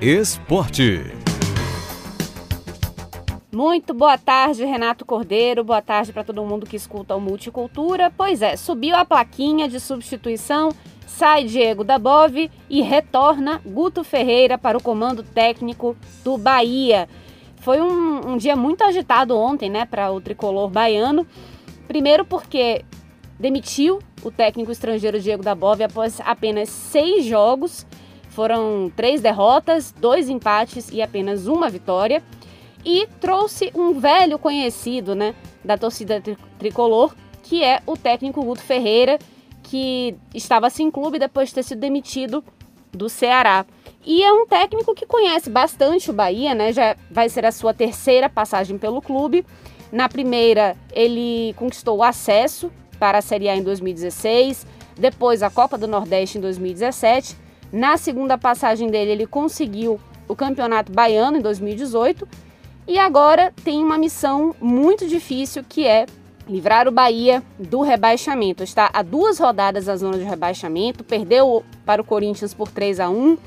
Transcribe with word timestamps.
Esporte. 0.00 1.02
Muito 3.52 3.92
boa 3.92 4.16
tarde, 4.16 4.64
Renato 4.64 5.04
Cordeiro. 5.04 5.62
Boa 5.62 5.82
tarde 5.82 6.10
para 6.10 6.24
todo 6.24 6.42
mundo 6.42 6.64
que 6.64 6.74
escuta 6.74 7.14
o 7.14 7.20
Multicultura. 7.20 8.10
Pois 8.16 8.40
é, 8.40 8.56
subiu 8.56 8.96
a 8.96 9.04
plaquinha 9.04 9.68
de 9.68 9.78
substituição, 9.78 10.70
sai 11.06 11.44
Diego 11.44 11.84
Dabove 11.84 12.50
e 12.70 12.80
retorna 12.80 13.60
Guto 13.62 14.02
Ferreira 14.02 14.56
para 14.56 14.78
o 14.78 14.82
comando 14.82 15.22
técnico 15.22 15.94
do 16.24 16.38
Bahia. 16.38 17.06
Foi 17.56 17.82
um, 17.82 18.32
um 18.32 18.36
dia 18.38 18.56
muito 18.56 18.82
agitado 18.82 19.36
ontem, 19.36 19.68
né, 19.68 19.84
para 19.84 20.10
o 20.10 20.18
tricolor 20.18 20.70
baiano. 20.70 21.26
Primeiro 21.86 22.24
porque 22.24 22.86
demitiu 23.38 23.98
o 24.22 24.30
técnico 24.30 24.72
estrangeiro 24.72 25.20
Diego 25.20 25.42
Dabove 25.42 25.84
após 25.84 26.22
apenas 26.22 26.70
seis 26.70 27.26
jogos. 27.26 27.86
Foram 28.30 28.90
três 28.94 29.20
derrotas, 29.20 29.92
dois 29.92 30.28
empates 30.28 30.88
e 30.90 31.02
apenas 31.02 31.46
uma 31.46 31.68
vitória. 31.68 32.22
E 32.84 33.06
trouxe 33.20 33.70
um 33.74 33.98
velho 33.98 34.38
conhecido 34.38 35.14
né, 35.14 35.34
da 35.64 35.76
torcida 35.76 36.22
tricolor, 36.58 37.14
que 37.42 37.62
é 37.62 37.82
o 37.86 37.96
técnico 37.96 38.42
Guto 38.42 38.62
Ferreira, 38.62 39.18
que 39.62 40.16
estava 40.34 40.70
sem 40.70 40.90
clube 40.90 41.18
depois 41.18 41.48
de 41.48 41.56
ter 41.56 41.62
sido 41.62 41.80
demitido 41.80 42.42
do 42.92 43.08
Ceará. 43.08 43.66
E 44.04 44.22
é 44.22 44.32
um 44.32 44.46
técnico 44.46 44.94
que 44.94 45.04
conhece 45.04 45.50
bastante 45.50 46.10
o 46.10 46.14
Bahia, 46.14 46.54
né? 46.54 46.72
Já 46.72 46.96
vai 47.10 47.28
ser 47.28 47.44
a 47.44 47.52
sua 47.52 47.74
terceira 47.74 48.30
passagem 48.30 48.78
pelo 48.78 49.02
clube. 49.02 49.44
Na 49.92 50.08
primeira, 50.08 50.76
ele 50.92 51.52
conquistou 51.56 51.98
o 51.98 52.02
acesso 52.02 52.72
para 52.98 53.18
a 53.18 53.22
Série 53.22 53.48
A 53.48 53.56
em 53.56 53.62
2016, 53.62 54.66
depois 54.96 55.42
a 55.42 55.50
Copa 55.50 55.76
do 55.76 55.86
Nordeste 55.86 56.38
em 56.38 56.40
2017. 56.40 57.36
Na 57.72 57.96
segunda 57.96 58.36
passagem 58.36 58.88
dele, 58.88 59.12
ele 59.12 59.26
conseguiu 59.26 60.00
o 60.26 60.34
Campeonato 60.34 60.92
Baiano 60.92 61.38
em 61.38 61.40
2018 61.40 62.26
e 62.86 62.98
agora 62.98 63.52
tem 63.64 63.82
uma 63.82 63.96
missão 63.96 64.54
muito 64.60 65.06
difícil 65.06 65.64
que 65.68 65.86
é 65.86 66.06
livrar 66.48 66.88
o 66.88 66.92
Bahia 66.92 67.42
do 67.58 67.80
rebaixamento. 67.80 68.64
Está 68.64 68.90
a 68.92 69.02
duas 69.02 69.38
rodadas 69.38 69.84
da 69.84 69.96
zona 69.96 70.18
de 70.18 70.24
rebaixamento, 70.24 71.04
perdeu 71.04 71.64
para 71.86 72.02
o 72.02 72.04
Corinthians 72.04 72.52
por 72.52 72.68
3 72.68 72.98
a 73.00 73.08
1 73.08 73.38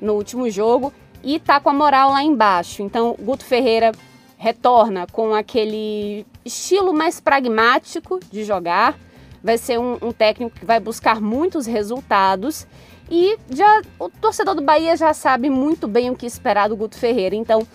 no 0.00 0.14
último 0.14 0.48
jogo 0.48 0.92
e 1.22 1.36
está 1.36 1.60
com 1.60 1.68
a 1.68 1.74
moral 1.74 2.10
lá 2.12 2.22
embaixo. 2.22 2.82
Então, 2.82 3.14
Guto 3.20 3.44
Ferreira 3.44 3.92
retorna 4.38 5.06
com 5.10 5.34
aquele 5.34 6.24
estilo 6.44 6.94
mais 6.94 7.20
pragmático 7.20 8.20
de 8.30 8.44
jogar. 8.44 8.96
Vai 9.42 9.58
ser 9.58 9.78
um, 9.78 9.96
um 10.02 10.12
técnico 10.12 10.58
que 10.58 10.64
vai 10.64 10.80
buscar 10.80 11.20
muitos 11.20 11.66
resultados 11.66 12.66
e 13.10 13.38
já 13.50 13.82
o 13.98 14.08
torcedor 14.08 14.54
do 14.54 14.62
Bahia 14.62 14.96
já 14.96 15.14
sabe 15.14 15.48
muito 15.48 15.88
bem 15.88 16.10
o 16.10 16.16
que 16.16 16.26
esperar 16.26 16.68
do 16.68 16.76
Guto 16.76 16.98
Ferreira. 16.98 17.34
Então, 17.34 17.66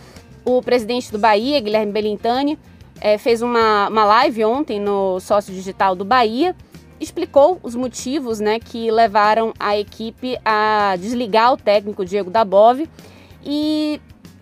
o 0.45 0.61
presidente 0.61 1.11
do 1.11 1.17
Bahia, 1.17 1.59
Guilherme 1.59 1.91
Belintani, 1.91 2.59
é, 3.02 3.17
fez 3.17 3.41
uma, 3.41 3.89
uma 3.89 4.06
live 4.06 4.45
ontem 4.45 4.80
no 4.80 5.19
sócio 5.19 5.53
digital 5.53 5.95
do 5.95 6.06
Bahia, 6.06 6.56
explicou 7.00 7.59
os 7.64 7.75
motivos 7.75 8.39
né, 8.39 8.59
que 8.59 8.91
levaram 8.91 9.53
a 9.59 9.78
equipe 9.78 10.38
a 10.45 10.95
desligar 11.00 11.53
o 11.53 11.58
técnico 11.58 12.06
Diego 12.06 12.30
Dabove 12.30 12.89
e 13.44 14.00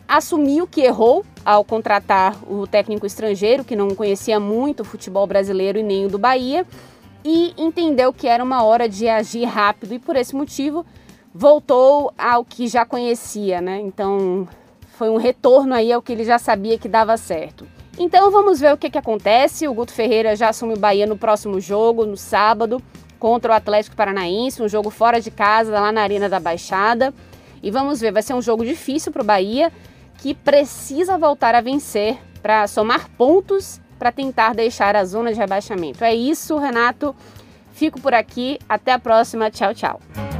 assumiu 0.07 0.67
que 0.67 0.81
errou 0.81 1.25
ao 1.43 1.63
contratar 1.63 2.37
o 2.47 2.67
técnico 2.67 3.05
estrangeiro, 3.05 3.63
que 3.63 3.75
não 3.75 3.95
conhecia 3.95 4.39
muito 4.39 4.81
o 4.81 4.85
futebol 4.85 5.25
brasileiro 5.25 5.79
e 5.79 5.83
nem 5.83 6.05
o 6.05 6.09
do 6.09 6.19
Bahia, 6.19 6.67
e 7.23 7.53
entendeu 7.57 8.11
que 8.11 8.27
era 8.27 8.43
uma 8.43 8.63
hora 8.63 8.87
de 8.87 9.07
agir 9.07 9.45
rápido 9.45 9.93
e 9.93 9.99
por 9.99 10.15
esse 10.15 10.35
motivo 10.35 10.85
voltou 11.33 12.13
ao 12.17 12.43
que 12.43 12.67
já 12.67 12.85
conhecia, 12.85 13.61
né? 13.61 13.79
Então 13.79 14.47
foi 14.97 15.09
um 15.09 15.17
retorno 15.17 15.73
aí 15.73 15.91
ao 15.91 16.01
que 16.01 16.11
ele 16.11 16.23
já 16.23 16.37
sabia 16.37 16.77
que 16.77 16.87
dava 16.87 17.17
certo. 17.17 17.67
Então 17.97 18.31
vamos 18.31 18.59
ver 18.59 18.73
o 18.73 18.77
que, 18.77 18.89
que 18.89 18.97
acontece. 18.97 19.67
O 19.67 19.73
Guto 19.73 19.91
Ferreira 19.91 20.35
já 20.35 20.49
assume 20.49 20.73
o 20.73 20.79
Bahia 20.79 21.05
no 21.05 21.17
próximo 21.17 21.59
jogo, 21.59 22.05
no 22.05 22.15
sábado, 22.15 22.81
contra 23.19 23.51
o 23.51 23.55
Atlético 23.55 23.95
Paranaense, 23.95 24.61
um 24.61 24.69
jogo 24.69 24.89
fora 24.89 25.19
de 25.19 25.29
casa, 25.29 25.71
lá 25.71 25.91
na 25.91 26.01
Arena 26.01 26.29
da 26.29 26.39
Baixada. 26.39 27.13
E 27.63 27.69
vamos 27.69 27.99
ver, 27.99 28.11
vai 28.11 28.23
ser 28.23 28.33
um 28.33 28.41
jogo 28.41 28.63
difícil 28.63 29.11
para 29.11 29.21
o 29.21 29.25
Bahia, 29.25 29.71
que 30.19 30.33
precisa 30.33 31.17
voltar 31.17 31.55
a 31.55 31.61
vencer 31.61 32.17
para 32.41 32.67
somar 32.67 33.09
pontos 33.17 33.80
para 34.01 34.11
tentar 34.11 34.55
deixar 34.55 34.95
a 34.95 35.05
zona 35.05 35.31
de 35.31 35.37
rebaixamento. 35.37 36.03
É 36.03 36.11
isso, 36.11 36.57
Renato. 36.57 37.15
Fico 37.71 38.01
por 38.01 38.15
aqui. 38.15 38.57
Até 38.67 38.93
a 38.93 38.97
próxima. 38.97 39.51
Tchau, 39.51 39.75
tchau. 39.75 40.30